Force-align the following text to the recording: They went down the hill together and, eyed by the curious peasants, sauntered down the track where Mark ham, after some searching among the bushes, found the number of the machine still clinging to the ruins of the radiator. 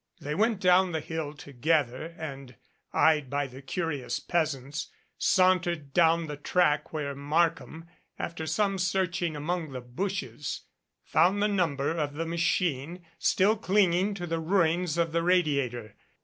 They 0.19 0.33
went 0.33 0.59
down 0.59 0.93
the 0.93 0.99
hill 0.99 1.35
together 1.35 2.15
and, 2.17 2.55
eyed 2.91 3.29
by 3.29 3.45
the 3.45 3.61
curious 3.61 4.19
peasants, 4.19 4.87
sauntered 5.19 5.93
down 5.93 6.25
the 6.25 6.37
track 6.37 6.91
where 6.91 7.13
Mark 7.13 7.59
ham, 7.59 7.85
after 8.17 8.47
some 8.47 8.79
searching 8.79 9.35
among 9.35 9.69
the 9.73 9.81
bushes, 9.81 10.61
found 11.03 11.39
the 11.39 11.47
number 11.47 11.91
of 11.95 12.15
the 12.15 12.25
machine 12.25 13.05
still 13.19 13.55
clinging 13.55 14.15
to 14.15 14.25
the 14.25 14.39
ruins 14.39 14.97
of 14.97 15.11
the 15.11 15.21
radiator. 15.21 15.95